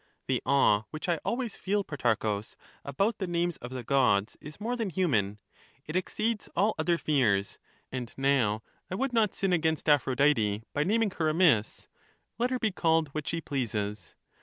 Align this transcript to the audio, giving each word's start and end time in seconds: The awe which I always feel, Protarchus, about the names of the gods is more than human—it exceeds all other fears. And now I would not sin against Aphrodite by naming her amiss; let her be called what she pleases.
The 0.25 0.41
awe 0.47 0.85
which 0.89 1.07
I 1.07 1.17
always 1.23 1.55
feel, 1.55 1.83
Protarchus, 1.83 2.55
about 2.83 3.19
the 3.19 3.27
names 3.27 3.57
of 3.57 3.69
the 3.69 3.83
gods 3.83 4.35
is 4.41 4.59
more 4.59 4.75
than 4.75 4.89
human—it 4.89 5.95
exceeds 5.95 6.49
all 6.55 6.73
other 6.79 6.97
fears. 6.97 7.59
And 7.91 8.11
now 8.17 8.63
I 8.89 8.95
would 8.95 9.13
not 9.13 9.35
sin 9.35 9.53
against 9.53 9.87
Aphrodite 9.87 10.63
by 10.73 10.83
naming 10.83 11.11
her 11.11 11.29
amiss; 11.29 11.87
let 12.39 12.49
her 12.49 12.57
be 12.57 12.71
called 12.71 13.09
what 13.09 13.27
she 13.27 13.41
pleases. 13.41 14.15